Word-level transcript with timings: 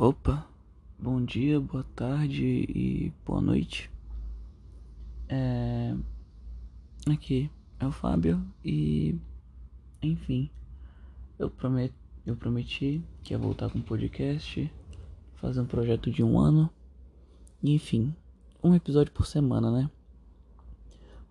Opa, 0.00 0.46
bom 0.96 1.24
dia, 1.24 1.58
boa 1.58 1.82
tarde 1.96 2.44
e 2.44 3.12
boa 3.26 3.40
noite. 3.40 3.90
É... 5.28 5.92
Aqui 7.10 7.50
é 7.80 7.84
o 7.84 7.90
Fábio 7.90 8.40
e 8.64 9.18
enfim, 10.00 10.48
eu 11.36 11.50
eu 12.24 12.36
prometi 12.36 13.02
que 13.24 13.34
ia 13.34 13.38
voltar 13.38 13.70
com 13.70 13.80
um 13.80 13.82
podcast, 13.82 14.72
fazer 15.34 15.62
um 15.62 15.66
projeto 15.66 16.12
de 16.12 16.22
um 16.22 16.38
ano, 16.38 16.70
e 17.60 17.74
enfim, 17.74 18.14
um 18.62 18.76
episódio 18.76 19.12
por 19.12 19.26
semana, 19.26 19.68
né? 19.68 19.90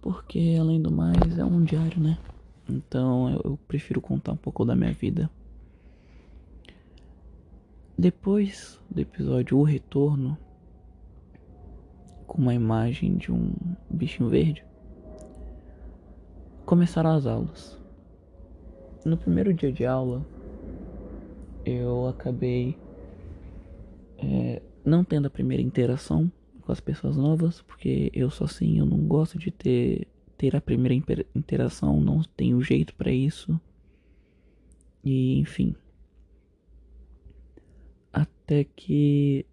Porque 0.02 0.58
além 0.60 0.82
do 0.82 0.92
mais 0.92 1.38
é 1.38 1.46
um 1.46 1.64
diário, 1.64 2.02
né? 2.02 2.20
Então 2.68 3.30
eu 3.46 3.58
prefiro 3.66 4.02
contar 4.02 4.34
um 4.34 4.38
pouco 4.38 4.66
da 4.66 4.76
minha 4.76 4.92
vida. 4.92 5.32
Depois 8.00 8.80
do 8.92 9.02
episódio 9.02 9.58
O 9.58 9.64
Retorno, 9.64 10.38
com 12.28 12.40
uma 12.40 12.54
imagem 12.54 13.18
de 13.18 13.32
um 13.32 13.52
bichinho 13.90 14.30
verde, 14.30 14.64
começaram 16.64 17.10
as 17.10 17.26
aulas. 17.26 17.82
No 19.04 19.18
primeiro 19.18 19.52
dia 19.52 19.72
de 19.72 19.84
aula, 19.84 20.24
eu 21.66 22.08
acabei 22.08 22.78
é, 24.20 24.62
não 24.86 25.04
tendo 25.04 25.26
a 25.26 25.32
primeira 25.32 25.64
interação 25.64 26.32
com 26.62 26.72
as 26.72 26.80
pessoas 26.80 27.18
novas, 27.18 27.64
porque 27.64 28.12
eu 28.14 28.30
sou 28.30 28.46
assim, 28.46 28.78
eu 28.78 28.86
não 28.86 29.08
gosto 29.08 29.40
de 29.40 29.50
ter, 29.50 30.08
ter 30.38 30.56
a 30.56 30.62
primeira 30.62 30.94
interação, 31.34 32.00
não 32.00 32.22
tenho 32.22 32.62
jeito 32.62 32.94
para 32.94 33.12
isso. 33.12 33.60
E 35.04 35.40
enfim 35.40 35.76
até 38.48 38.64
que 38.64 39.46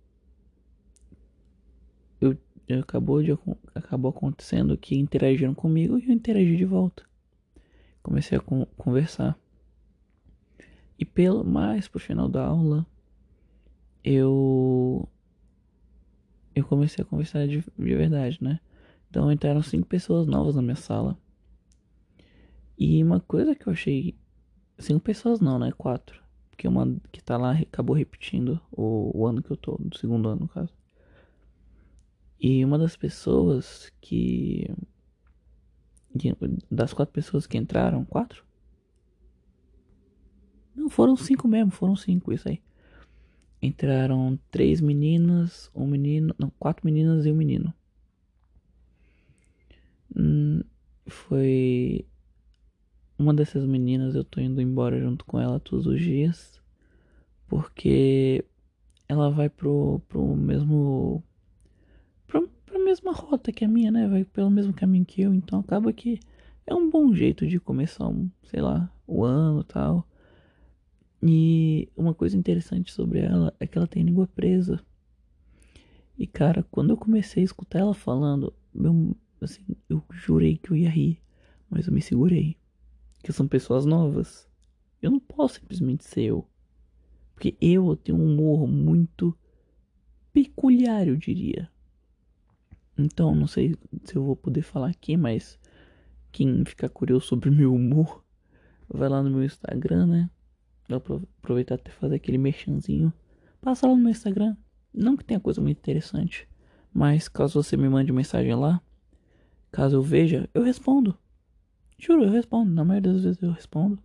eu, 2.20 2.38
eu 2.68 2.78
acabou 2.78 3.20
de 3.24 3.36
acabou 3.74 4.10
acontecendo 4.10 4.78
que 4.78 4.96
interagiram 4.96 5.52
comigo 5.52 5.98
e 5.98 6.06
eu 6.06 6.12
interagi 6.12 6.56
de 6.56 6.64
volta. 6.64 7.02
Comecei 8.04 8.38
a 8.38 8.40
con 8.40 8.64
conversar. 8.76 9.36
E 10.96 11.04
pelo 11.04 11.44
mais 11.44 11.88
pro 11.88 11.98
final 11.98 12.28
da 12.28 12.46
aula, 12.46 12.86
eu 14.04 15.08
eu 16.54 16.64
comecei 16.64 17.02
a 17.02 17.06
conversar 17.06 17.48
de, 17.48 17.64
de 17.76 17.94
verdade, 17.96 18.38
né? 18.40 18.60
Então 19.10 19.32
entraram 19.32 19.60
cinco 19.60 19.88
pessoas 19.88 20.24
novas 20.24 20.54
na 20.54 20.62
minha 20.62 20.76
sala. 20.76 21.18
E 22.78 23.02
uma 23.02 23.18
coisa 23.18 23.56
que 23.56 23.66
eu 23.66 23.72
achei. 23.72 24.16
Cinco 24.78 25.00
pessoas 25.00 25.40
não, 25.40 25.58
né? 25.58 25.72
Quatro. 25.72 26.23
Porque 26.54 26.68
uma 26.68 26.96
que 27.10 27.20
tá 27.20 27.36
lá 27.36 27.50
acabou 27.50 27.96
repetindo 27.96 28.60
o, 28.70 29.10
o 29.12 29.26
ano 29.26 29.42
que 29.42 29.50
eu 29.50 29.56
tô, 29.56 29.76
do 29.76 29.98
segundo 29.98 30.28
ano 30.28 30.42
no 30.42 30.48
caso. 30.48 30.72
E 32.40 32.64
uma 32.64 32.78
das 32.78 32.96
pessoas 32.96 33.92
que. 34.00 34.70
Das 36.70 36.94
quatro 36.94 37.12
pessoas 37.12 37.44
que 37.44 37.58
entraram, 37.58 38.04
quatro? 38.04 38.44
Não, 40.76 40.88
foram 40.88 41.16
cinco 41.16 41.48
mesmo, 41.48 41.72
foram 41.72 41.96
cinco, 41.96 42.32
isso 42.32 42.48
aí. 42.48 42.62
Entraram 43.60 44.38
três 44.48 44.80
meninas, 44.80 45.68
um 45.74 45.88
menino. 45.88 46.32
Não, 46.38 46.50
quatro 46.50 46.86
meninas 46.86 47.26
e 47.26 47.32
um 47.32 47.34
menino. 47.34 47.74
Hum, 50.16 50.60
foi 51.04 52.06
uma 53.18 53.32
dessas 53.32 53.64
meninas 53.64 54.14
eu 54.14 54.24
tô 54.24 54.40
indo 54.40 54.60
embora 54.60 55.00
junto 55.00 55.24
com 55.24 55.38
ela 55.38 55.60
todos 55.60 55.86
os 55.86 56.00
dias. 56.00 56.60
Porque 57.48 58.44
ela 59.08 59.30
vai 59.30 59.48
pro, 59.48 60.00
pro 60.08 60.36
mesmo. 60.36 61.22
Pro, 62.26 62.48
pra 62.66 62.78
mesma 62.78 63.12
rota 63.12 63.52
que 63.52 63.64
a 63.64 63.68
minha, 63.68 63.90
né? 63.90 64.08
Vai 64.08 64.24
pelo 64.24 64.50
mesmo 64.50 64.72
caminho 64.72 65.04
que 65.04 65.22
eu. 65.22 65.32
Então 65.32 65.60
acaba 65.60 65.92
que 65.92 66.18
é 66.66 66.74
um 66.74 66.90
bom 66.90 67.14
jeito 67.14 67.46
de 67.46 67.60
começar 67.60 68.08
um, 68.08 68.28
sei 68.44 68.60
lá, 68.60 68.90
o 69.06 69.24
ano 69.24 69.60
e 69.60 69.64
tal. 69.64 70.08
E 71.22 71.88
uma 71.96 72.12
coisa 72.12 72.36
interessante 72.36 72.92
sobre 72.92 73.20
ela 73.20 73.54
é 73.58 73.66
que 73.66 73.78
ela 73.78 73.86
tem 73.86 74.02
língua 74.02 74.26
presa. 74.26 74.80
E 76.18 76.26
cara, 76.26 76.64
quando 76.70 76.90
eu 76.90 76.96
comecei 76.96 77.42
a 77.42 77.44
escutar 77.44 77.80
ela 77.80 77.94
falando, 77.94 78.52
meu, 78.72 79.16
assim, 79.40 79.64
eu 79.88 80.02
jurei 80.10 80.56
que 80.56 80.70
eu 80.70 80.76
ia 80.76 80.90
rir, 80.90 81.18
mas 81.70 81.86
eu 81.86 81.92
me 81.92 82.02
segurei 82.02 82.56
que 83.24 83.32
são 83.32 83.48
pessoas 83.48 83.86
novas. 83.86 84.46
Eu 85.00 85.10
não 85.10 85.18
posso 85.18 85.54
simplesmente 85.54 86.04
ser 86.04 86.24
eu. 86.24 86.46
Porque 87.34 87.56
eu 87.58 87.96
tenho 87.96 88.18
um 88.18 88.34
humor 88.34 88.68
muito 88.68 89.36
peculiar, 90.30 91.08
eu 91.08 91.16
diria. 91.16 91.70
Então, 92.96 93.34
não 93.34 93.46
sei 93.46 93.74
se 94.04 94.14
eu 94.14 94.22
vou 94.22 94.36
poder 94.36 94.60
falar 94.60 94.90
aqui, 94.90 95.16
mas 95.16 95.58
quem 96.30 96.64
ficar 96.66 96.90
curioso 96.90 97.26
sobre 97.26 97.48
meu 97.50 97.74
humor, 97.74 98.22
vai 98.86 99.08
lá 99.08 99.22
no 99.22 99.30
meu 99.30 99.42
Instagram, 99.42 100.06
né? 100.06 100.30
Vou 100.86 101.22
aproveitar 101.38 101.76
até 101.76 101.90
fazer 101.90 102.16
aquele 102.16 102.36
merchanzinho. 102.36 103.10
Passa 103.58 103.86
lá 103.86 103.94
no 103.94 104.02
meu 104.02 104.10
Instagram. 104.10 104.54
Não 104.92 105.16
que 105.16 105.24
tenha 105.24 105.40
coisa 105.40 105.62
muito 105.62 105.78
interessante, 105.78 106.46
mas 106.92 107.26
caso 107.26 107.60
você 107.60 107.74
me 107.76 107.88
mande 107.88 108.12
mensagem 108.12 108.54
lá, 108.54 108.80
caso 109.72 109.96
eu 109.96 110.02
veja, 110.02 110.48
eu 110.52 110.62
respondo. 110.62 111.18
Juro, 112.04 112.24
eu 112.24 112.30
respondo. 112.30 112.70
Na 112.70 112.84
maioria 112.84 113.14
das 113.14 113.24
vezes 113.24 113.42
eu 113.42 113.50
respondo. 113.50 113.98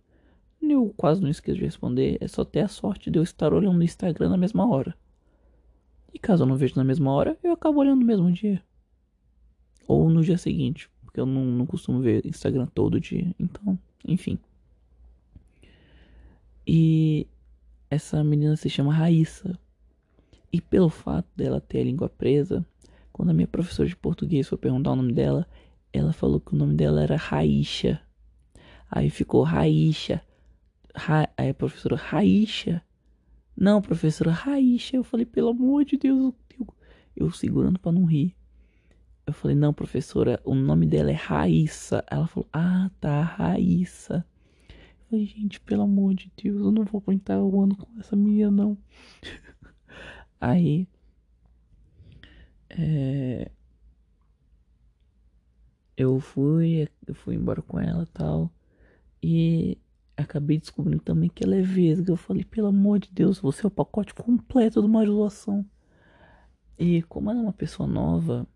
Eu 0.62 0.94
quase 0.96 1.20
não 1.20 1.28
esqueço 1.28 1.58
de 1.58 1.64
responder. 1.64 2.16
É 2.18 2.26
só 2.26 2.44
ter 2.44 2.60
a 2.60 2.68
sorte 2.68 3.10
de 3.10 3.18
eu 3.18 3.22
estar 3.22 3.52
olhando 3.52 3.76
no 3.76 3.84
Instagram 3.84 4.30
na 4.30 4.38
mesma 4.38 4.66
hora. 4.66 4.96
E 6.14 6.18
caso 6.18 6.44
eu 6.44 6.46
não 6.46 6.56
veja 6.56 6.74
na 6.76 6.84
mesma 6.84 7.12
hora, 7.12 7.38
eu 7.42 7.52
acabo 7.52 7.78
olhando 7.78 8.00
no 8.00 8.06
mesmo 8.06 8.32
dia. 8.32 8.62
Ou 9.86 10.08
no 10.08 10.22
dia 10.22 10.38
seguinte. 10.38 10.88
Porque 11.04 11.20
eu 11.20 11.26
não, 11.26 11.44
não 11.44 11.66
costumo 11.66 12.00
ver 12.00 12.24
Instagram 12.24 12.66
todo 12.74 12.98
dia. 12.98 13.34
Então, 13.38 13.78
enfim. 14.06 14.38
E 16.66 17.26
essa 17.90 18.24
menina 18.24 18.56
se 18.56 18.70
chama 18.70 18.94
Raíssa. 18.94 19.58
E 20.50 20.58
pelo 20.58 20.88
fato 20.88 21.28
dela 21.36 21.60
ter 21.60 21.80
a 21.80 21.84
língua 21.84 22.08
presa, 22.08 22.64
quando 23.12 23.28
a 23.28 23.34
minha 23.34 23.46
professora 23.46 23.88
de 23.88 23.94
português 23.94 24.48
foi 24.48 24.56
perguntar 24.56 24.92
o 24.92 24.96
nome 24.96 25.12
dela, 25.12 25.46
ela 25.92 26.12
falou 26.12 26.40
que 26.40 26.54
o 26.54 26.56
nome 26.56 26.74
dela 26.74 27.02
era 27.02 27.16
Raícha. 27.16 28.00
Aí 28.90 29.10
ficou 29.10 29.42
Raícha. 29.42 30.22
Ra... 30.94 31.28
Aí 31.36 31.50
a 31.50 31.54
professora 31.54 31.96
Raícha. 31.96 32.82
Não, 33.56 33.82
professora 33.82 34.30
Raícha. 34.30 34.96
Eu 34.96 35.04
falei, 35.04 35.26
pelo 35.26 35.48
amor 35.48 35.84
de 35.84 35.96
Deus. 35.96 36.32
Eu, 36.58 36.66
eu 37.16 37.30
segurando 37.30 37.78
para 37.78 37.92
não 37.92 38.04
rir. 38.04 38.36
Eu 39.26 39.32
falei, 39.32 39.56
não, 39.56 39.72
professora, 39.72 40.40
o 40.44 40.54
nome 40.54 40.86
dela 40.86 41.10
é 41.10 41.14
Raíssa. 41.14 42.04
Ela 42.10 42.26
falou, 42.26 42.48
ah, 42.52 42.90
tá, 43.00 43.22
Raíssa. 43.22 44.24
Eu 44.68 45.06
falei, 45.10 45.26
gente, 45.26 45.60
pelo 45.60 45.82
amor 45.82 46.14
de 46.14 46.32
Deus, 46.40 46.60
eu 46.60 46.72
não 46.72 46.84
vou 46.84 47.00
aguentar 47.00 47.40
o 47.40 47.62
ano 47.62 47.76
com 47.76 47.98
essa 47.98 48.14
menina, 48.14 48.50
não. 48.50 48.78
Aí. 50.40 50.86
É 52.70 53.50
eu 56.00 56.18
fui, 56.18 56.88
eu 57.06 57.14
fui 57.14 57.34
embora 57.34 57.60
com 57.60 57.78
ela 57.78 58.06
tal. 58.06 58.50
E 59.22 59.76
acabei 60.16 60.58
descobrindo 60.58 61.02
também 61.02 61.28
que 61.28 61.44
ela 61.44 61.54
é 61.54 61.60
vesga. 61.60 62.10
Eu 62.10 62.16
falei, 62.16 62.42
pelo 62.42 62.68
amor 62.68 62.98
de 62.98 63.10
Deus, 63.12 63.38
você 63.38 63.66
é 63.66 63.68
o 63.68 63.70
pacote 63.70 64.14
completo 64.14 64.80
de 64.80 64.86
uma 64.86 65.04
zoação. 65.04 65.64
E 66.78 67.02
como 67.02 67.30
ela 67.30 67.40
é 67.40 67.42
uma 67.42 67.52
pessoa 67.52 67.86
nova 67.86 68.46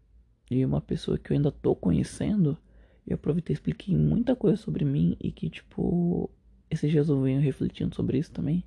e 0.50 0.65
uma 0.65 0.81
pessoa 0.81 1.19
que 1.19 1.33
eu 1.33 1.37
ainda 1.37 1.53
tô 1.53 1.77
conhecendo, 1.77 2.56
eu 3.06 3.16
aproveitei 3.16 3.53
e 3.53 3.56
expliquei 3.56 3.94
muita 3.94 4.34
coisa 4.34 4.56
sobre 4.56 4.83
mim 4.87 5.15
e 5.21 5.31
que, 5.31 5.50
tipo, 5.50 6.31
esses 6.71 6.91
dias 6.91 7.10
eu 7.10 7.21
venho 7.21 7.43
refletindo 7.43 7.94
sobre 7.94 8.16
isso 8.16 8.33
também. 8.33 8.65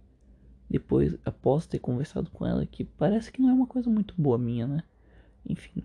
Depois, 0.69 1.17
após 1.25 1.65
ter 1.65 1.79
conversado 1.79 2.29
com 2.29 2.45
ela, 2.45 2.63
que 2.63 2.83
parece 2.83 3.31
que 3.31 3.41
não 3.41 3.49
é 3.49 3.53
uma 3.53 3.65
coisa 3.65 3.89
muito 3.89 4.13
boa 4.15 4.37
minha, 4.37 4.67
né? 4.67 4.83
Enfim. 5.43 5.81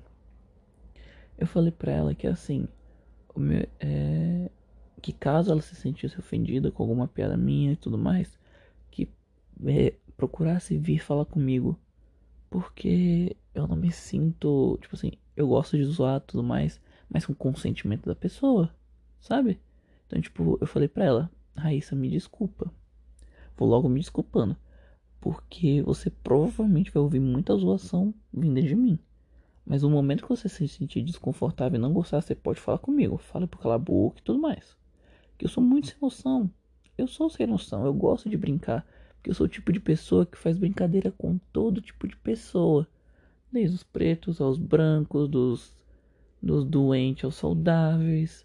Eu 1.39 1.47
falei 1.47 1.73
pra 1.73 1.91
ela 1.91 2.15
que 2.15 2.27
assim, 2.27 2.69
meu, 3.41 3.67
é, 3.81 4.51
que 5.01 5.13
caso 5.13 5.51
ela 5.51 5.63
se 5.63 5.75
sentisse 5.75 6.19
ofendida 6.19 6.71
com 6.71 6.83
alguma 6.83 7.09
piada 7.09 7.37
minha 7.37 7.73
e 7.73 7.77
tudo 7.77 7.99
mais, 7.99 8.39
que 8.91 9.09
é, 9.67 9.95
procurasse 10.17 10.79
vir 10.79 11.01
falar 11.01 11.25
comigo, 11.25 11.79
porque 12.51 13.37
eu 13.55 13.67
não 13.67 13.77
me 13.77 13.91
sinto, 13.91 14.79
tipo 14.81 14.95
assim, 14.95 15.13
eu 15.37 15.49
gosto 15.49 15.77
de 15.77 15.85
zoar 15.85 16.21
tudo 16.21 16.43
mais, 16.43 16.81
mas 17.09 17.27
com 17.27 17.35
consentimento 17.35 18.07
da 18.07 18.15
pessoa, 18.15 18.75
sabe? 19.21 19.61
Então, 20.07 20.21
tipo, 20.21 20.59
eu 20.61 20.67
falei 20.67 20.89
pra 20.89 21.05
ela, 21.05 21.31
Raíssa, 21.57 21.95
me 21.95 22.09
desculpa. 22.09 22.73
Vou 23.57 23.69
logo 23.69 23.89
me 23.89 24.01
desculpando. 24.01 24.57
Porque 25.21 25.83
você 25.83 26.11
provavelmente 26.11 26.91
vai 26.91 27.03
ouvir 27.03 27.21
muita 27.21 27.57
zoação 27.57 28.13
vinda 28.33 28.61
de 28.61 28.75
mim. 28.75 28.99
Mas 29.65 29.83
no 29.83 29.91
momento 29.91 30.23
que 30.23 30.29
você 30.29 30.49
se 30.49 30.67
sentir 30.67 31.03
desconfortável 31.03 31.79
e 31.79 31.81
não 31.81 31.93
gostar, 31.93 32.21
você 32.21 32.35
pode 32.35 32.61
falar 32.61 32.79
comigo. 32.79 33.17
Fala 33.17 33.47
por 33.47 33.61
calar 33.61 33.77
a 33.77 33.79
boca 33.79 34.19
e 34.19 34.23
tudo 34.23 34.39
mais. 34.39 34.77
Que 35.39 35.45
eu 35.45 35.49
sou 35.49 35.63
muito 35.63 35.89
sem 35.89 35.97
noção. 36.01 36.51
Eu 36.99 37.07
sou 37.07 37.31
sem 37.31 37.47
noção. 37.47 37.85
Eu 37.85 37.95
gosto 37.95 38.29
de 38.29 38.37
brincar. 38.37 38.87
Porque 39.15 39.31
eu 39.31 39.35
sou 39.35 39.47
o 39.47 39.49
tipo 39.49 39.73
de 39.73 39.79
pessoa 39.79 40.27
que 40.27 40.37
faz 40.37 40.59
brincadeira 40.59 41.13
com 41.13 41.39
todo 41.53 41.81
tipo 41.81 42.09
de 42.09 42.17
pessoa. 42.17 42.87
Desde 43.53 43.77
os 43.77 43.83
pretos 43.83 44.41
aos 44.41 44.59
brancos, 44.59 45.29
dos, 45.29 45.77
dos 46.43 46.65
doentes 46.65 47.25
aos 47.25 47.37
saudáveis, 47.37 48.45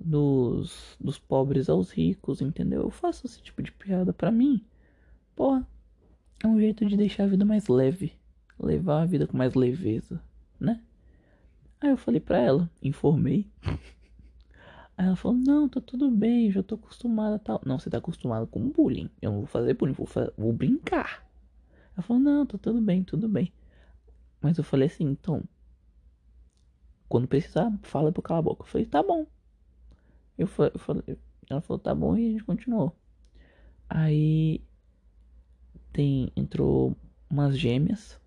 dos, 0.00 0.96
dos 0.98 1.18
pobres 1.18 1.68
aos 1.68 1.90
ricos, 1.90 2.40
entendeu? 2.40 2.82
Eu 2.82 2.90
faço 2.90 3.26
esse 3.26 3.40
tipo 3.40 3.62
de 3.62 3.70
piada 3.70 4.12
pra 4.12 4.32
mim. 4.32 4.64
Porra, 5.36 5.66
é 6.42 6.46
um 6.46 6.58
jeito 6.58 6.84
de 6.86 6.96
deixar 6.96 7.24
a 7.24 7.28
vida 7.28 7.44
mais 7.44 7.68
leve. 7.68 8.14
Levar 8.58 9.02
a 9.02 9.06
vida 9.06 9.26
com 9.26 9.36
mais 9.36 9.54
leveza, 9.54 10.20
né? 10.60 10.82
Aí 11.80 11.90
eu 11.90 11.96
falei 11.96 12.20
pra 12.20 12.38
ela, 12.38 12.70
informei. 12.82 13.50
Aí 14.96 15.06
ela 15.06 15.16
falou, 15.16 15.38
não, 15.38 15.66
tá 15.68 15.80
tudo 15.80 16.10
bem, 16.10 16.50
já 16.52 16.62
tô 16.62 16.74
acostumada 16.74 17.38
tal. 17.38 17.60
Não, 17.64 17.78
você 17.78 17.88
tá 17.88 17.96
acostumada 17.98 18.46
com 18.46 18.68
bullying. 18.68 19.10
Eu 19.22 19.30
não 19.30 19.38
vou 19.38 19.46
fazer 19.46 19.72
bullying, 19.72 19.94
vou, 19.94 20.06
vou 20.36 20.52
brincar. 20.52 21.26
Ela 21.94 22.02
falou, 22.02 22.22
não, 22.22 22.44
tá 22.44 22.58
tudo 22.58 22.80
bem, 22.82 23.02
tudo 23.02 23.28
bem. 23.28 23.50
Mas 24.42 24.58
eu 24.58 24.64
falei 24.64 24.88
assim, 24.88 25.04
então. 25.04 25.42
Quando 27.08 27.26
precisar, 27.26 27.72
fala 27.82 28.12
pra 28.12 28.20
eu 28.20 28.22
calar 28.22 28.40
a 28.40 28.42
boca. 28.42 28.62
Eu 28.62 28.66
falei, 28.66 28.86
tá 28.86 29.02
bom. 29.02 29.26
Eu 30.36 30.46
falei, 30.46 31.18
ela 31.48 31.60
falou, 31.60 31.78
tá 31.78 31.94
bom, 31.94 32.16
e 32.16 32.26
a 32.26 32.30
gente 32.30 32.44
continuou. 32.44 32.94
Aí 33.88 34.62
tem, 35.92 36.30
entrou 36.36 36.96
umas 37.28 37.58
gêmeas. 37.58 38.20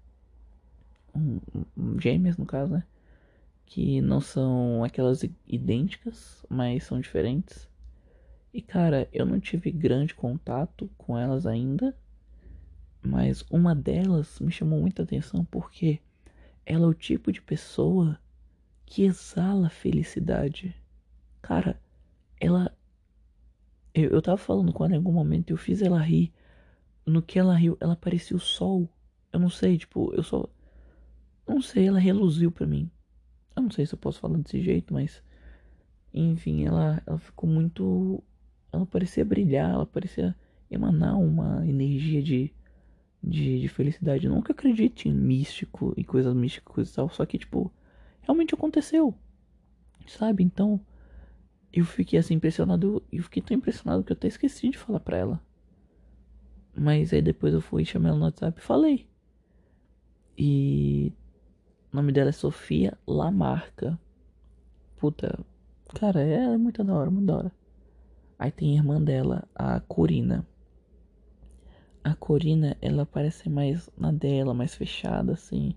Um, 1.15 1.39
um, 1.77 1.99
gêmeas 1.99 2.37
no 2.37 2.45
caso, 2.45 2.73
né? 2.73 2.83
que 3.65 4.01
não 4.01 4.21
são 4.21 4.83
aquelas 4.83 5.23
idênticas, 5.47 6.45
mas 6.49 6.83
são 6.83 6.99
diferentes. 6.99 7.67
E 8.53 8.61
cara, 8.61 9.09
eu 9.11 9.25
não 9.25 9.39
tive 9.39 9.71
grande 9.71 10.13
contato 10.13 10.89
com 10.97 11.17
elas 11.17 11.47
ainda, 11.47 11.95
mas 13.01 13.43
uma 13.49 13.73
delas 13.73 14.39
me 14.39 14.51
chamou 14.51 14.79
muita 14.79 15.03
atenção 15.03 15.43
porque 15.45 15.99
ela 16.65 16.85
é 16.85 16.87
o 16.87 16.93
tipo 16.93 17.31
de 17.31 17.41
pessoa 17.41 18.19
que 18.85 19.03
exala 19.03 19.69
felicidade. 19.69 20.75
Cara, 21.41 21.81
ela. 22.39 22.71
Eu, 23.93 24.11
eu 24.11 24.21
tava 24.21 24.37
falando 24.37 24.71
com 24.71 24.85
ela 24.85 24.93
em 24.93 24.97
algum 24.97 25.11
momento, 25.11 25.49
eu 25.49 25.57
fiz 25.57 25.81
ela 25.81 25.99
rir. 25.99 26.31
No 27.05 27.21
que 27.21 27.39
ela 27.39 27.55
riu, 27.55 27.77
ela 27.81 27.95
parecia 27.95 28.37
o 28.37 28.39
sol. 28.39 28.87
Eu 29.31 29.39
não 29.39 29.49
sei, 29.49 29.77
tipo, 29.77 30.13
eu 30.13 30.23
só. 30.23 30.47
Não 31.47 31.61
sei, 31.61 31.87
ela 31.87 31.99
reluziu 31.99 32.51
pra 32.51 32.65
mim. 32.65 32.89
Eu 33.55 33.63
não 33.63 33.71
sei 33.71 33.85
se 33.85 33.93
eu 33.93 33.99
posso 33.99 34.19
falar 34.19 34.37
desse 34.37 34.61
jeito, 34.61 34.93
mas. 34.93 35.21
Enfim, 36.13 36.65
ela, 36.65 37.01
ela 37.05 37.19
ficou 37.19 37.49
muito. 37.49 38.23
Ela 38.71 38.85
parecia 38.85 39.25
brilhar, 39.25 39.71
ela 39.71 39.85
parecia 39.85 40.35
emanar 40.69 41.19
uma 41.19 41.67
energia 41.67 42.21
de, 42.21 42.51
de, 43.21 43.59
de 43.59 43.67
felicidade. 43.67 44.25
Eu 44.25 44.33
nunca 44.33 44.53
acredite 44.53 45.07
em 45.07 45.13
místico 45.13 45.93
e 45.95 46.03
coisas 46.03 46.33
místicas 46.33 46.91
e 46.91 46.95
tal, 46.95 47.09
só 47.09 47.25
que, 47.25 47.37
tipo, 47.37 47.71
realmente 48.21 48.55
aconteceu, 48.55 49.13
sabe? 50.07 50.43
Então, 50.43 50.79
eu 51.71 51.85
fiquei 51.85 52.17
assim 52.19 52.35
impressionado, 52.35 53.03
eu 53.11 53.23
fiquei 53.23 53.41
tão 53.41 53.55
impressionado 53.57 54.03
que 54.03 54.11
eu 54.11 54.15
até 54.15 54.27
esqueci 54.27 54.69
de 54.69 54.77
falar 54.77 54.99
pra 54.99 55.17
ela. 55.17 55.41
Mas 56.75 57.13
aí 57.13 57.21
depois 57.21 57.53
eu 57.53 57.61
fui 57.61 57.85
chamar 57.85 58.09
ela 58.09 58.17
no 58.17 58.25
WhatsApp 58.25 58.59
e 58.59 58.63
falei. 58.63 59.07
E 60.35 61.13
o 61.93 61.95
nome 61.95 62.11
dela 62.11 62.29
é 62.29 62.33
Sofia 62.33 62.97
Lamarca. 63.07 63.99
Puta, 64.97 65.39
cara, 65.93 66.21
é, 66.21 66.57
muito 66.57 66.83
da 66.83 66.91
hora, 66.91 67.11
muito 67.11 67.27
da 67.27 67.37
hora. 67.37 67.51
Aí 68.39 68.51
tem 68.51 68.71
a 68.71 68.81
irmã 68.81 68.99
dela, 68.99 69.47
a 69.53 69.79
Corina. 69.79 70.45
A 72.03 72.15
Corina, 72.15 72.75
ela 72.81 73.05
parece 73.05 73.47
mais 73.47 73.91
na 73.95 74.11
dela, 74.11 74.55
mais 74.55 74.73
fechada, 74.73 75.33
assim. 75.33 75.75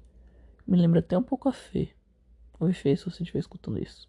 Me 0.66 0.78
lembra 0.78 1.00
até 1.00 1.18
um 1.18 1.22
pouco 1.22 1.50
a 1.50 1.52
Fê. 1.52 1.90
Oi, 2.58 2.72
Fê, 2.72 2.96
se 2.96 3.04
você 3.04 3.22
estiver 3.22 3.40
escutando 3.40 3.78
isso. 3.78 4.08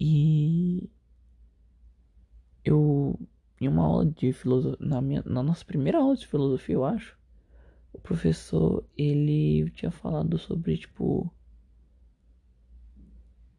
E. 0.00 0.90
Eu. 2.64 3.18
Em 3.60 3.68
uma 3.68 3.84
aula 3.84 4.06
de 4.06 4.32
filosofia. 4.32 4.84
Na, 4.84 5.00
minha, 5.00 5.22
na 5.24 5.44
nossa 5.44 5.64
primeira 5.64 5.98
aula 5.98 6.16
de 6.16 6.26
filosofia, 6.26 6.74
eu 6.74 6.84
acho 6.84 7.16
o 7.92 7.98
professor 8.00 8.84
ele 8.96 9.70
tinha 9.70 9.90
falado 9.90 10.38
sobre 10.38 10.76
tipo 10.76 11.32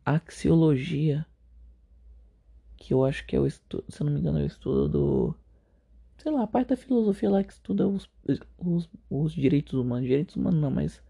axiologia 0.05 1.25
que 2.75 2.93
eu 2.93 3.05
acho 3.05 3.25
que 3.25 3.35
é 3.35 3.39
o 3.39 3.47
estudo, 3.47 3.85
se 3.87 4.01
eu 4.01 4.05
não 4.05 4.13
me 4.13 4.19
engano, 4.19 4.39
é 4.39 4.43
o 4.43 4.47
estudo 4.47 4.89
do 4.89 5.35
sei 6.17 6.31
lá, 6.31 6.43
a 6.43 6.47
parte 6.47 6.69
da 6.69 6.77
filosofia 6.77 7.29
lá 7.29 7.43
que 7.43 7.53
estuda 7.53 7.87
os, 7.87 8.09
os, 8.57 8.89
os 9.09 9.33
direitos 9.33 9.73
humanos, 9.73 10.07
direitos 10.07 10.35
humanos 10.35 10.59
não, 10.59 10.71
mas 10.71 11.01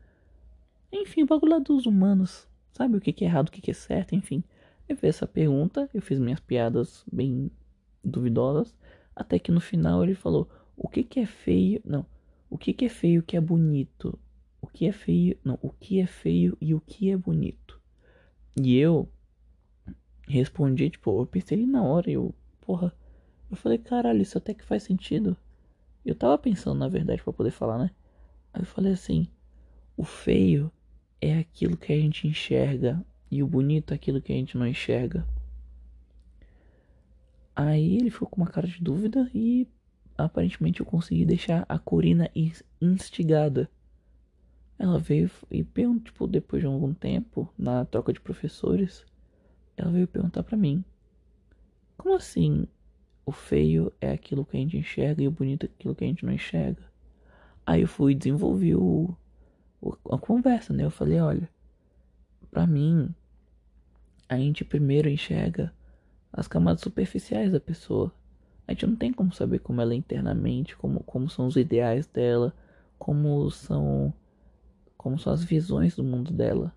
enfim, 0.91 1.23
o 1.23 1.25
bagulho 1.25 1.53
lá 1.53 1.59
dos 1.59 1.85
humanos, 1.85 2.47
sabe 2.71 2.97
o 2.97 3.01
que, 3.01 3.11
que 3.11 3.25
é 3.25 3.27
errado, 3.27 3.49
o 3.49 3.51
que, 3.51 3.61
que 3.61 3.71
é 3.71 3.73
certo, 3.73 4.13
enfim. 4.15 4.43
Eu 4.87 4.95
fiz 4.95 5.09
essa 5.09 5.27
pergunta, 5.27 5.89
eu 5.93 6.01
fiz 6.01 6.19
minhas 6.19 6.39
piadas 6.39 7.03
bem 7.11 7.49
duvidosas, 8.03 8.75
até 9.15 9.39
que 9.39 9.51
no 9.51 9.59
final 9.59 10.03
ele 10.03 10.13
falou: 10.13 10.47
"O 10.75 10.87
que 10.87 11.03
que 11.03 11.19
é 11.19 11.25
feio?" 11.25 11.81
Não. 11.85 12.05
O 12.53 12.57
que, 12.59 12.71
que 12.71 12.85
é 12.85 12.89
feio 12.89 13.21
o 13.21 13.23
que 13.23 13.35
é 13.35 13.41
bonito? 13.41 14.19
O 14.61 14.67
que 14.67 14.85
é 14.85 14.91
feio. 14.91 15.35
Não, 15.43 15.57
o 15.59 15.71
que 15.71 15.99
é 15.99 16.05
feio 16.05 16.55
e 16.61 16.75
o 16.75 16.79
que 16.79 17.09
é 17.09 17.17
bonito? 17.17 17.81
E 18.55 18.77
eu 18.77 19.09
respondi, 20.27 20.91
tipo, 20.91 21.19
eu 21.19 21.25
pensei 21.25 21.65
na 21.65 21.81
hora, 21.81 22.11
eu, 22.11 22.31
porra, 22.61 22.93
eu 23.49 23.57
falei, 23.57 23.79
caralho, 23.79 24.21
isso 24.21 24.37
até 24.37 24.53
que 24.53 24.63
faz 24.63 24.83
sentido. 24.83 25.35
Eu 26.05 26.13
tava 26.13 26.37
pensando, 26.37 26.77
na 26.77 26.87
verdade, 26.87 27.23
para 27.23 27.33
poder 27.33 27.49
falar, 27.49 27.79
né? 27.79 27.89
Aí 28.53 28.61
eu 28.61 28.67
falei 28.67 28.93
assim: 28.93 29.27
o 29.97 30.03
feio 30.03 30.71
é 31.19 31.39
aquilo 31.39 31.75
que 31.75 31.91
a 31.91 31.99
gente 31.99 32.27
enxerga 32.27 33.03
e 33.31 33.41
o 33.41 33.47
bonito 33.47 33.93
é 33.93 33.95
aquilo 33.95 34.21
que 34.21 34.31
a 34.31 34.35
gente 34.35 34.59
não 34.59 34.67
enxerga. 34.67 35.25
Aí 37.55 37.95
ele 37.95 38.11
ficou 38.11 38.27
com 38.27 38.41
uma 38.41 38.51
cara 38.51 38.67
de 38.67 38.79
dúvida 38.79 39.27
e 39.33 39.67
aparentemente 40.17 40.79
eu 40.79 40.85
consegui 40.85 41.25
deixar 41.25 41.65
a 41.67 41.77
Corina 41.79 42.29
instigada. 42.81 43.69
Ela 44.77 44.99
veio 44.99 45.29
e 45.49 45.63
perguntou, 45.63 46.03
tipo, 46.05 46.27
depois 46.27 46.61
de 46.61 46.67
algum 46.67 46.93
tempo, 46.93 47.51
na 47.57 47.85
troca 47.85 48.11
de 48.11 48.19
professores, 48.19 49.05
ela 49.77 49.91
veio 49.91 50.07
perguntar 50.07 50.43
para 50.43 50.57
mim: 50.57 50.83
Como 51.97 52.15
assim 52.15 52.67
o 53.25 53.31
feio 53.31 53.91
é 54.01 54.11
aquilo 54.11 54.45
que 54.45 54.57
a 54.57 54.59
gente 54.59 54.77
enxerga 54.77 55.23
e 55.23 55.27
o 55.27 55.31
bonito 55.31 55.65
é 55.65 55.69
aquilo 55.69 55.95
que 55.95 56.03
a 56.03 56.07
gente 56.07 56.25
não 56.25 56.33
enxerga? 56.33 56.83
Aí 57.65 57.81
eu 57.81 57.87
fui 57.87 58.11
e 58.11 58.15
desenvolvi 58.15 58.75
o, 58.75 59.15
o, 59.81 59.95
a 60.11 60.17
conversa, 60.17 60.73
né? 60.73 60.83
Eu 60.83 60.91
falei: 60.91 61.19
Olha, 61.19 61.49
para 62.51 62.67
mim, 62.67 63.13
a 64.27 64.37
gente 64.37 64.65
primeiro 64.65 65.09
enxerga 65.09 65.73
as 66.31 66.47
camadas 66.47 66.81
superficiais 66.81 67.51
da 67.51 67.59
pessoa 67.59 68.11
a 68.67 68.71
gente 68.71 68.87
não 68.87 68.95
tem 68.95 69.11
como 69.11 69.33
saber 69.33 69.59
como 69.59 69.81
ela 69.81 69.93
é 69.93 69.97
internamente, 69.97 70.75
como, 70.77 71.01
como 71.03 71.29
são 71.29 71.47
os 71.47 71.55
ideais 71.55 72.07
dela, 72.07 72.53
como 72.97 73.49
são 73.51 74.13
como 74.97 75.19
são 75.19 75.33
as 75.33 75.43
visões 75.43 75.97
do 75.97 76.03
mundo 76.03 76.31
dela. 76.31 76.73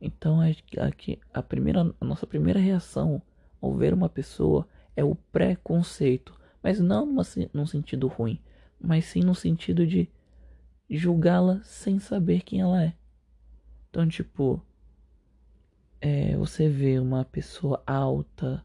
Então 0.00 0.40
aqui 0.40 1.18
a 1.32 1.42
primeira 1.42 1.94
a 2.00 2.04
nossa 2.04 2.26
primeira 2.26 2.58
reação 2.58 3.20
ao 3.60 3.74
ver 3.74 3.92
uma 3.92 4.08
pessoa 4.08 4.66
é 4.96 5.04
o 5.04 5.14
preconceito, 5.14 6.34
mas 6.62 6.80
não 6.80 7.04
numa, 7.04 7.22
num 7.52 7.66
sentido 7.66 8.06
ruim, 8.06 8.40
mas 8.80 9.04
sim 9.04 9.20
no 9.20 9.34
sentido 9.34 9.86
de 9.86 10.08
julgá-la 10.88 11.60
sem 11.62 11.98
saber 11.98 12.42
quem 12.42 12.60
ela 12.60 12.82
é. 12.82 12.94
Então 13.90 14.08
tipo 14.08 14.62
é, 16.00 16.36
você 16.36 16.68
vê 16.68 16.98
uma 16.98 17.24
pessoa 17.24 17.82
alta, 17.86 18.64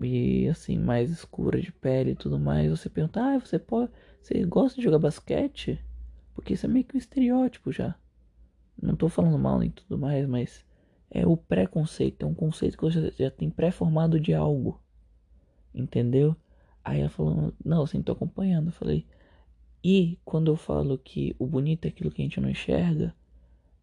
e 0.00 0.48
assim, 0.48 0.78
mais 0.78 1.10
escura 1.10 1.60
de 1.60 1.72
pele 1.72 2.12
e 2.12 2.16
tudo 2.16 2.38
mais, 2.38 2.70
você 2.70 2.88
pergunta, 2.88 3.20
ah, 3.20 3.38
você 3.38 3.58
pode. 3.58 3.90
Você 4.20 4.44
gosta 4.44 4.76
de 4.76 4.84
jogar 4.84 4.98
basquete? 4.98 5.78
Porque 6.34 6.54
isso 6.54 6.66
é 6.66 6.68
meio 6.68 6.84
que 6.84 6.96
um 6.96 6.98
estereótipo 6.98 7.72
já. 7.72 7.94
Não 8.80 8.96
tô 8.96 9.08
falando 9.08 9.38
mal 9.38 9.58
nem 9.58 9.70
tudo 9.70 9.98
mais, 9.98 10.26
mas 10.26 10.64
é 11.10 11.26
o 11.26 11.36
preconceito, 11.36 12.22
é 12.22 12.26
um 12.26 12.34
conceito 12.34 12.76
que 12.76 12.84
você 12.84 13.12
já 13.18 13.30
tem 13.30 13.50
pré-formado 13.50 14.18
de 14.18 14.32
algo. 14.32 14.80
Entendeu? 15.74 16.36
Aí 16.84 17.00
ela 17.00 17.10
falou, 17.10 17.52
não, 17.64 17.82
assim, 17.82 18.02
tô 18.02 18.12
acompanhando. 18.12 18.68
Eu 18.68 18.72
falei, 18.72 19.06
e 19.84 20.18
quando 20.24 20.50
eu 20.50 20.56
falo 20.56 20.96
que 20.96 21.34
o 21.38 21.46
bonito 21.46 21.84
é 21.84 21.88
aquilo 21.88 22.10
que 22.10 22.22
a 22.22 22.24
gente 22.24 22.40
não 22.40 22.48
enxerga, 22.48 23.14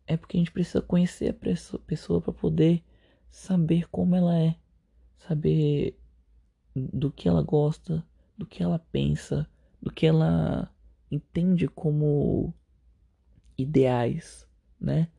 é 0.08 0.18
porque 0.18 0.38
a 0.38 0.40
gente 0.40 0.52
precisa 0.52 0.82
conhecer 0.82 1.30
a 1.30 1.80
pessoa 1.86 2.22
para 2.22 2.34
poder 2.34 2.84
saber 3.30 3.88
como 3.90 4.16
ela 4.16 4.38
é, 4.38 4.56
saber 5.18 5.99
do 6.76 7.12
que 7.12 7.28
ela 7.28 7.42
gosta, 7.42 8.06
do 8.38 8.46
que 8.46 8.64
ela 8.64 8.80
pensa, 8.92 9.48
do 9.82 9.92
que 9.92 10.06
ela 10.06 10.72
entende 11.12 11.68
como 11.68 12.54
ideais, 13.58 14.48
né? 14.80 15.10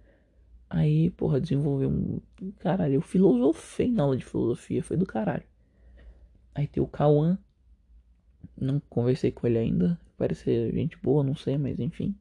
Aí, 0.68 1.10
porra, 1.10 1.40
desenvolveu 1.40 1.90
um. 1.90 2.20
Caralho, 2.60 2.94
eu 2.94 3.02
filosofei 3.02 3.90
na 3.90 4.04
aula 4.04 4.16
de 4.16 4.24
filosofia, 4.24 4.82
foi 4.82 4.96
do 4.96 5.04
caralho. 5.04 5.44
Aí 6.54 6.66
tem 6.66 6.82
o 6.82 6.86
Cauã, 6.86 7.38
Não 8.56 8.80
conversei 8.88 9.32
com 9.32 9.46
ele 9.46 9.58
ainda. 9.58 9.98
Parece 10.16 10.44
ser 10.44 10.72
gente 10.74 10.96
boa, 10.98 11.24
não 11.24 11.34
sei, 11.34 11.58
mas 11.58 11.78
enfim. 11.80 12.14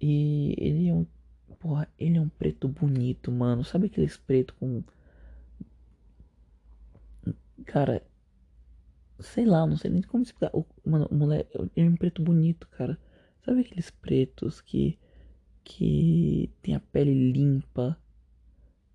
E 0.00 0.54
ele 0.58 0.88
é 0.88 0.94
um. 0.94 1.06
Porra, 1.58 1.88
ele 1.98 2.18
é 2.18 2.20
um 2.20 2.28
preto 2.28 2.68
bonito, 2.68 3.32
mano. 3.32 3.64
Sabe 3.64 3.86
aqueles 3.86 4.16
preto 4.16 4.54
com. 4.54 4.82
Cara. 7.68 8.02
Sei 9.20 9.44
lá, 9.44 9.66
não 9.66 9.76
sei 9.76 9.90
nem 9.90 10.02
como 10.02 10.22
explicar. 10.22 10.50
O, 10.54 10.66
mano, 10.84 11.06
o 11.10 11.14
moleque. 11.14 11.50
É 11.76 11.84
um 11.84 11.96
preto 11.96 12.22
bonito, 12.22 12.66
cara. 12.68 12.98
Sabe 13.44 13.60
aqueles 13.60 13.90
pretos 13.90 14.60
que. 14.60 14.98
Que 15.62 16.50
tem 16.62 16.74
a 16.74 16.80
pele 16.80 17.30
limpa. 17.32 17.96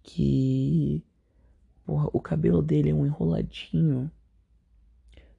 Que. 0.01 1.03
Porra, 1.85 2.09
o 2.13 2.19
cabelo 2.19 2.61
dele 2.63 2.89
é 2.89 2.95
um 2.95 3.05
enroladinho. 3.05 4.11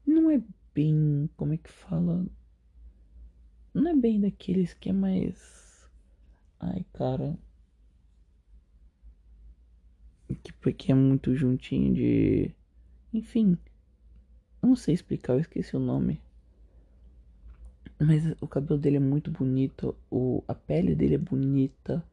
Não 0.06 0.30
é 0.30 0.40
bem. 0.72 1.28
Como 1.36 1.54
é 1.54 1.56
que 1.56 1.70
fala? 1.70 2.24
Não 3.74 3.88
é 3.90 3.96
bem 3.96 4.20
daqueles 4.20 4.74
que 4.74 4.90
é 4.90 4.92
mais. 4.92 5.90
Ai, 6.60 6.84
cara. 6.92 7.36
Que 10.42 10.52
porque 10.52 10.92
é 10.92 10.94
muito 10.94 11.34
juntinho 11.34 11.92
de. 11.94 12.54
Enfim. 13.14 13.56
Não 14.60 14.74
sei 14.74 14.92
explicar, 14.92 15.34
eu 15.34 15.40
esqueci 15.40 15.76
o 15.76 15.80
nome. 15.80 16.20
Mas 18.00 18.24
o 18.40 18.48
cabelo 18.48 18.78
dele 18.78 18.96
é 18.96 19.00
muito 19.00 19.30
bonito. 19.30 19.96
O, 20.10 20.42
a 20.48 20.54
pele 20.54 20.96
dele 20.96 21.14
é 21.14 21.18
bonita. 21.18 22.04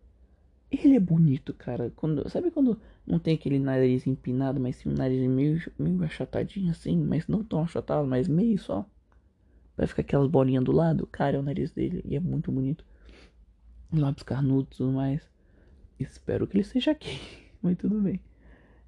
Ele 0.69 0.95
é 0.95 0.99
bonito, 0.99 1.53
cara. 1.55 1.91
Quando, 1.95 2.29
sabe 2.29 2.51
quando 2.51 2.79
não 3.05 3.17
tem 3.17 3.33
aquele 3.33 3.57
nariz 3.57 4.05
empinado, 4.05 4.59
mas 4.59 4.75
sim 4.75 4.89
um 4.89 4.93
nariz 4.93 5.19
meio, 5.27 5.59
meio 5.77 6.03
achatadinho 6.03 6.69
assim, 6.69 6.97
mas 6.97 7.27
não 7.27 7.43
tão 7.43 7.63
achatado, 7.63 8.07
mas 8.07 8.27
meio 8.27 8.59
só. 8.59 8.85
Vai 9.75 9.87
ficar 9.87 10.01
aquelas 10.03 10.29
bolinhas 10.29 10.63
do 10.63 10.71
lado. 10.71 11.07
Cara, 11.07 11.37
é 11.37 11.39
o 11.39 11.43
nariz 11.43 11.71
dele 11.71 12.03
e 12.05 12.15
é 12.15 12.19
muito 12.19 12.51
bonito. 12.51 12.85
Lábios 13.91 14.23
carnudos 14.23 14.75
e 14.75 14.77
tudo 14.77 14.91
mais. 14.91 15.27
Espero 15.99 16.45
que 16.45 16.57
ele 16.57 16.61
esteja 16.61 16.91
aqui, 16.91 17.19
mas 17.61 17.75
tudo 17.77 17.99
bem. 17.99 18.19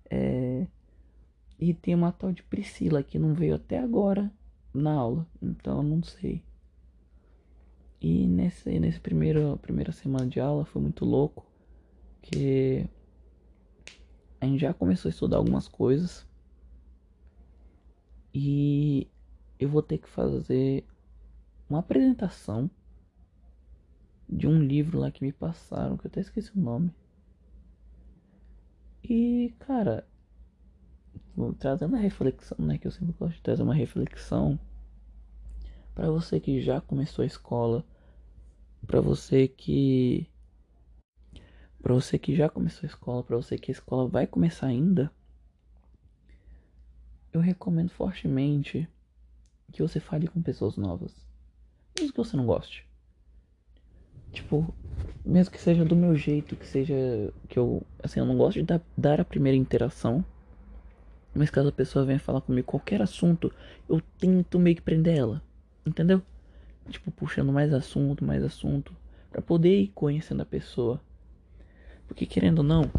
É... 0.09 0.67
E 1.59 1.73
tem 1.73 1.95
uma 1.95 2.11
tal 2.11 2.31
de 2.31 2.43
Priscila 2.43 3.03
que 3.03 3.17
não 3.19 3.33
veio 3.33 3.55
até 3.55 3.79
agora 3.79 4.31
na 4.73 4.93
aula, 4.93 5.27
então 5.41 5.77
eu 5.77 5.83
não 5.83 6.03
sei. 6.03 6.43
E 8.01 8.27
nesse, 8.27 8.79
nesse 8.79 8.99
primeiro 8.99 9.57
primeira 9.61 9.91
semana 9.91 10.27
de 10.27 10.39
aula 10.39 10.65
foi 10.65 10.81
muito 10.81 11.05
louco 11.05 11.45
porque 12.23 12.87
a 14.39 14.45
gente 14.45 14.59
já 14.59 14.73
começou 14.73 15.09
a 15.09 15.11
estudar 15.11 15.37
algumas 15.37 15.67
coisas 15.67 16.25
e 18.33 19.07
eu 19.59 19.69
vou 19.69 19.81
ter 19.81 19.97
que 19.97 20.07
fazer 20.09 20.85
uma 21.69 21.79
apresentação 21.79 22.69
de 24.27 24.47
um 24.47 24.59
livro 24.59 24.99
lá 24.99 25.11
que 25.11 25.23
me 25.23 25.31
passaram, 25.31 25.97
que 25.97 26.07
eu 26.07 26.09
até 26.09 26.21
esqueci 26.21 26.51
o 26.57 26.61
nome. 26.61 26.91
E, 29.03 29.53
cara, 29.59 30.07
trazendo 31.57 31.95
a 31.95 31.99
reflexão, 31.99 32.57
né, 32.59 32.77
que 32.77 32.87
eu 32.87 32.91
sempre 32.91 33.13
gosto 33.19 33.35
de 33.35 33.41
trazer 33.41 33.63
uma 33.63 33.73
reflexão 33.73 34.59
para 35.95 36.09
você 36.09 36.39
que 36.39 36.61
já 36.61 36.81
começou 36.81 37.23
a 37.23 37.25
escola, 37.25 37.85
para 38.85 38.99
você 38.99 39.47
que 39.47 40.29
para 41.81 41.93
você 41.93 42.17
que 42.17 42.33
já 42.33 42.47
começou 42.47 42.87
a 42.87 42.89
escola, 42.89 43.23
para 43.23 43.35
você 43.35 43.57
que 43.57 43.69
a 43.69 43.73
escola 43.73 44.07
vai 44.07 44.25
começar 44.25 44.67
ainda, 44.67 45.11
eu 47.33 47.41
recomendo 47.41 47.89
fortemente 47.89 48.87
que 49.71 49.81
você 49.81 49.99
fale 49.99 50.27
com 50.27 50.41
pessoas 50.41 50.77
novas. 50.77 51.13
Mesmo 51.99 52.13
que 52.13 52.17
você 52.17 52.37
não 52.37 52.45
goste. 52.45 52.87
Tipo, 54.31 54.73
mesmo 55.25 55.51
que 55.51 55.59
seja 55.59 55.83
do 55.83 55.95
meu 55.95 56.15
jeito, 56.15 56.55
que 56.55 56.65
seja 56.65 56.95
que 57.49 57.57
eu, 57.57 57.81
assim, 58.01 58.19
eu 58.19 58.25
não 58.25 58.37
gosto 58.37 58.59
de 58.59 58.63
dar, 58.63 58.81
dar 58.97 59.19
a 59.19 59.25
primeira 59.25 59.57
interação. 59.57 60.23
Mas 61.33 61.49
caso 61.49 61.69
a 61.69 61.71
pessoa 61.71 62.05
venha 62.05 62.19
falar 62.19 62.41
comigo 62.41 62.67
qualquer 62.67 63.01
assunto, 63.01 63.51
eu 63.89 64.01
tento 64.19 64.59
meio 64.59 64.75
que 64.75 64.81
prender 64.81 65.17
ela. 65.17 65.41
Entendeu? 65.85 66.21
Tipo, 66.89 67.11
puxando 67.11 67.51
mais 67.51 67.73
assunto, 67.73 68.23
mais 68.23 68.43
assunto, 68.43 68.95
para 69.31 69.41
poder 69.41 69.81
ir 69.81 69.87
conhecendo 69.89 70.41
a 70.41 70.45
pessoa. 70.45 71.01
Porque 72.07 72.25
querendo 72.25 72.59
ou 72.59 72.63
não, 72.63 72.91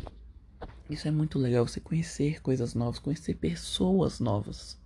isso 0.91 1.07
é 1.07 1.11
muito 1.11 1.39
legal, 1.39 1.67
você 1.67 1.81
conhecer 1.81 2.43
coisas 2.43 2.75
novas, 2.75 2.99
conhecer 2.99 3.35
pessoas 3.35 4.21
novas. 4.21 4.79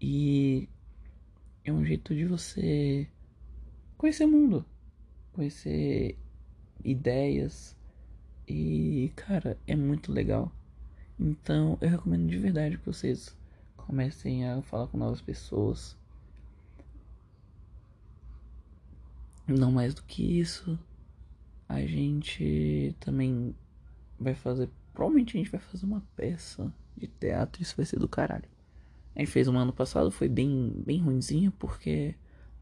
E 0.00 0.68
é 1.64 1.72
um 1.72 1.84
jeito 1.84 2.14
de 2.14 2.24
você 2.24 3.08
conhecer 3.96 4.24
o 4.24 4.28
mundo, 4.28 4.64
conhecer 5.32 6.16
ideias. 6.84 7.76
E, 8.46 9.12
cara, 9.16 9.58
é 9.66 9.74
muito 9.74 10.12
legal. 10.12 10.52
Então, 11.18 11.76
eu 11.80 11.88
recomendo 11.88 12.28
de 12.28 12.38
verdade 12.38 12.78
que 12.78 12.86
vocês 12.86 13.36
comecem 13.76 14.48
a 14.48 14.62
falar 14.62 14.86
com 14.86 14.96
novas 14.96 15.20
pessoas. 15.20 15.96
Não 19.46 19.72
mais 19.72 19.94
do 19.94 20.02
que 20.02 20.38
isso, 20.38 20.78
a 21.68 21.80
gente 21.80 22.94
também 23.00 23.54
vai 24.18 24.34
fazer. 24.34 24.68
Provavelmente 24.94 25.36
a 25.36 25.38
gente 25.38 25.50
vai 25.50 25.60
fazer 25.60 25.86
uma 25.86 26.02
peça 26.14 26.72
de 26.96 27.06
teatro. 27.06 27.62
Isso 27.62 27.76
vai 27.76 27.86
ser 27.86 27.98
do 27.98 28.08
caralho. 28.08 28.48
A 29.16 29.20
gente 29.20 29.30
fez 29.30 29.48
um 29.48 29.56
ano 29.56 29.72
passado, 29.72 30.10
foi 30.10 30.28
bem, 30.28 30.72
bem 30.84 31.00
ruimzinho 31.00 31.50
porque 31.52 32.14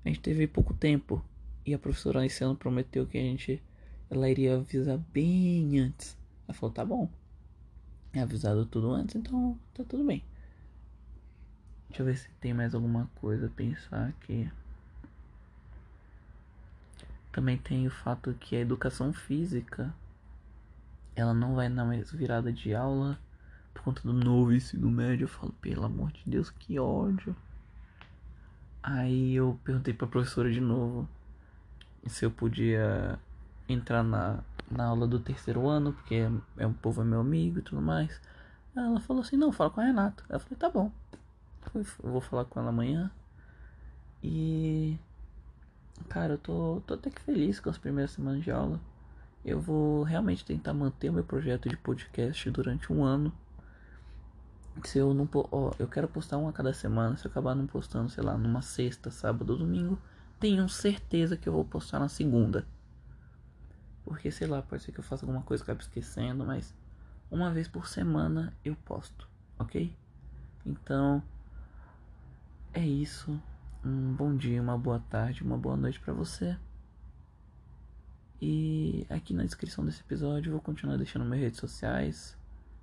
a 0.04 0.08
gente 0.08 0.20
teve 0.20 0.46
pouco 0.46 0.72
tempo. 0.72 1.22
E 1.64 1.74
a 1.74 1.78
professora 1.78 2.24
esse 2.24 2.42
ano 2.44 2.56
prometeu 2.56 3.06
que 3.06 3.18
a 3.18 3.22
gente. 3.22 3.62
Ela 4.08 4.30
iria 4.30 4.54
avisar 4.54 4.98
bem 5.12 5.80
antes. 5.80 6.16
Ela 6.46 6.54
falou: 6.54 6.72
tá 6.72 6.84
bom. 6.84 7.10
Avisado 8.22 8.64
tudo 8.66 8.92
antes, 8.92 9.16
então 9.16 9.58
tá 9.74 9.84
tudo 9.84 10.04
bem. 10.04 10.22
Deixa 11.88 12.02
eu 12.02 12.06
ver 12.06 12.16
se 12.16 12.28
tem 12.40 12.52
mais 12.52 12.74
alguma 12.74 13.08
coisa 13.16 13.46
a 13.46 13.50
pensar 13.50 14.08
aqui. 14.08 14.50
Também 17.32 17.58
tem 17.58 17.86
o 17.86 17.90
fato 17.90 18.34
que 18.34 18.56
a 18.56 18.60
educação 18.60 19.12
física 19.12 19.94
ela 21.14 21.32
não 21.32 21.54
vai 21.54 21.68
na 21.68 21.84
mais 21.84 22.10
virada 22.10 22.52
de 22.52 22.74
aula 22.74 23.18
por 23.72 23.82
conta 23.82 24.02
do 24.02 24.12
novo 24.12 24.52
ensino 24.52 24.90
médio. 24.90 25.24
Eu 25.24 25.28
falo, 25.28 25.52
pelo 25.60 25.84
amor 25.84 26.12
de 26.12 26.22
Deus, 26.26 26.50
que 26.50 26.78
ódio. 26.78 27.34
Aí 28.82 29.34
eu 29.34 29.58
perguntei 29.64 29.92
pra 29.92 30.06
professora 30.06 30.50
de 30.50 30.60
novo 30.60 31.08
se 32.06 32.24
eu 32.24 32.30
podia 32.30 33.18
entrar 33.68 34.02
na, 34.02 34.40
na 34.70 34.86
aula 34.86 35.06
do 35.06 35.18
terceiro 35.18 35.68
ano, 35.68 35.92
porque 35.92 36.14
é, 36.14 36.30
é 36.58 36.66
um 36.66 36.72
povo 36.72 37.02
é 37.02 37.04
meu 37.04 37.20
amigo 37.20 37.58
e 37.58 37.62
tudo 37.62 37.80
mais. 37.82 38.20
Ela 38.74 39.00
falou 39.00 39.22
assim, 39.22 39.36
não, 39.36 39.52
fala 39.52 39.70
com 39.70 39.80
a 39.80 39.84
Renata. 39.84 40.22
Eu 40.28 40.38
falei, 40.40 40.56
tá 40.58 40.68
bom. 40.68 40.90
Eu 41.74 42.10
vou 42.10 42.20
falar 42.20 42.44
com 42.44 42.60
ela 42.60 42.68
amanhã. 42.68 43.10
E 44.22 44.98
Cara, 46.08 46.34
eu 46.34 46.38
tô, 46.38 46.82
tô 46.86 46.94
até 46.94 47.10
que 47.10 47.20
feliz 47.20 47.58
com 47.58 47.70
as 47.70 47.78
primeiras 47.78 48.12
semanas 48.12 48.42
de 48.42 48.50
aula. 48.50 48.80
Eu 49.44 49.60
vou 49.60 50.02
realmente 50.02 50.44
tentar 50.44 50.74
manter 50.74 51.10
o 51.10 51.12
meu 51.12 51.24
projeto 51.24 51.68
de 51.68 51.76
podcast 51.76 52.50
durante 52.50 52.92
um 52.92 53.04
ano. 53.04 53.32
Se 54.84 54.98
eu 54.98 55.14
não. 55.14 55.28
Ó, 55.32 55.72
eu 55.78 55.88
quero 55.88 56.06
postar 56.06 56.38
um 56.38 56.48
a 56.48 56.52
cada 56.52 56.72
semana. 56.72 57.16
Se 57.16 57.26
eu 57.26 57.30
acabar 57.30 57.54
não 57.54 57.66
postando, 57.66 58.08
sei 58.10 58.22
lá, 58.22 58.36
numa 58.36 58.62
sexta, 58.62 59.10
sábado 59.10 59.50
ou 59.50 59.58
domingo, 59.58 59.98
tenho 60.38 60.68
certeza 60.68 61.36
que 61.36 61.48
eu 61.48 61.52
vou 61.52 61.64
postar 61.64 61.98
na 61.98 62.08
segunda. 62.08 62.66
Porque, 64.06 64.30
sei 64.30 64.46
lá, 64.46 64.62
pode 64.62 64.84
ser 64.84 64.92
que 64.92 65.00
eu 65.00 65.04
faça 65.04 65.26
alguma 65.26 65.42
coisa 65.42 65.62
eu 65.62 65.64
acabe 65.64 65.82
esquecendo, 65.82 66.46
mas 66.46 66.72
uma 67.28 67.52
vez 67.52 67.66
por 67.66 67.88
semana 67.88 68.54
eu 68.64 68.76
posto, 68.76 69.28
ok? 69.58 69.92
Então, 70.64 71.20
é 72.72 72.86
isso 72.86 73.38
um 73.84 74.14
bom 74.14 74.34
dia, 74.36 74.62
uma 74.62 74.78
boa 74.78 75.00
tarde, 75.10 75.42
uma 75.42 75.58
boa 75.58 75.76
noite 75.76 75.98
para 75.98 76.14
você. 76.14 76.56
E 78.40 79.04
aqui 79.10 79.34
na 79.34 79.42
descrição 79.42 79.84
desse 79.84 80.02
episódio 80.02 80.52
vou 80.52 80.60
continuar 80.60 80.96
deixando 80.96 81.24
minhas 81.24 81.42
redes 81.42 81.58
sociais 81.58 82.38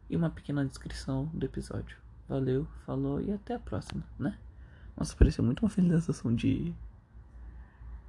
e 0.09 0.17
uma 0.17 0.29
pequena 0.29 0.65
descrição 0.65 1.31
do 1.33 1.45
episódio. 1.45 1.97
Valeu, 2.27 2.67
falou 2.85 3.21
e 3.21 3.31
até 3.31 3.55
a 3.55 3.59
próxima, 3.59 4.03
né? 4.19 4.37
Nossa, 4.97 5.15
pareceu 5.15 5.43
muito 5.43 5.63
uma 5.63 5.69
finalização 5.69 6.35
de. 6.35 6.75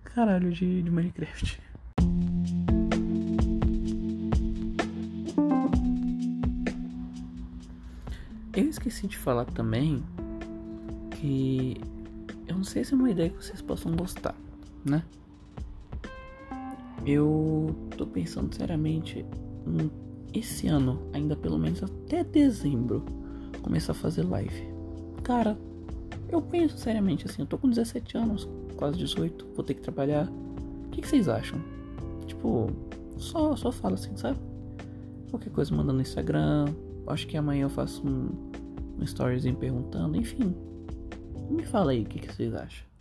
Caralho, 0.03 0.53
de, 0.53 0.83
de 0.83 0.91
Minecraft. 0.91 1.63
Eu 8.57 8.69
esqueci 8.69 9.09
de 9.09 9.19
falar 9.19 9.47
também 9.47 10.03
que 11.11 11.77
eu 12.47 12.57
não 12.57 12.63
sei 12.63 12.85
se 12.85 12.95
é 12.95 12.97
uma 12.97 13.11
ideia 13.11 13.31
que 13.31 13.45
vocês 13.45 13.61
possam 13.61 13.97
gostar, 13.97 14.35
né? 14.85 15.03
Eu 17.05 17.75
tô 17.97 18.07
pensando 18.07 18.55
seriamente 18.55 19.27
esse 20.33 20.69
ano, 20.69 21.03
ainda 21.13 21.35
pelo 21.35 21.59
menos 21.59 21.83
até 21.83 22.23
dezembro, 22.23 23.05
começar 23.61 23.93
a 23.93 23.95
fazer 23.95 24.23
live. 24.23 24.69
Cara, 25.25 25.59
Eu 26.29 26.43
penso 26.43 26.77
seriamente 26.79 27.27
assim, 27.27 27.43
eu 27.43 27.47
tô 27.47 27.59
com 27.59 27.69
17 27.69 28.17
anos, 28.17 28.49
quase 28.77 28.99
18, 28.99 29.47
vou 29.55 29.65
ter 29.65 29.75
que 29.75 29.83
trabalhar. 29.83 30.29
O 30.87 30.91
que, 30.91 31.01
que 31.01 31.07
vocês 31.09 31.29
acham? 31.29 31.61
Tipo, 32.27 32.71
só, 33.19 33.55
só 33.55 33.71
fala 33.71 33.95
assim, 33.95 34.17
sabe? 34.17 34.39
Qualquer 35.31 35.51
coisa 35.51 35.75
manda 35.75 35.93
no 35.93 36.01
Instagram. 36.01 36.67
Acho 37.07 37.27
que 37.27 37.37
amanhã 37.37 37.65
eu 37.65 37.71
faço 37.71 38.07
um, 38.07 38.51
um 38.99 39.05
storyzinho 39.05 39.57
perguntando, 39.57 40.17
enfim. 40.17 40.55
Me 41.51 41.65
fala 41.65 41.93
aí 41.93 42.03
o 42.03 42.07
que, 42.07 42.19
que 42.19 42.33
vocês 42.33 42.55
acham. 42.55 42.94